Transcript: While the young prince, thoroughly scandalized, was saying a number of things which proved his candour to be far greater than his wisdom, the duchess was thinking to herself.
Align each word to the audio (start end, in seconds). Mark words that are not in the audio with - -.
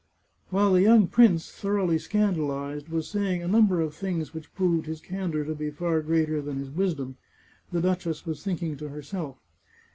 While 0.49 0.73
the 0.73 0.81
young 0.81 1.05
prince, 1.05 1.51
thoroughly 1.51 1.99
scandalized, 1.99 2.89
was 2.89 3.07
saying 3.07 3.43
a 3.43 3.47
number 3.47 3.81
of 3.81 3.93
things 3.93 4.33
which 4.33 4.51
proved 4.55 4.87
his 4.87 4.99
candour 4.99 5.43
to 5.45 5.53
be 5.53 5.69
far 5.69 6.01
greater 6.01 6.41
than 6.41 6.57
his 6.57 6.71
wisdom, 6.71 7.17
the 7.71 7.81
duchess 7.81 8.25
was 8.25 8.43
thinking 8.43 8.77
to 8.77 8.89
herself. 8.89 9.37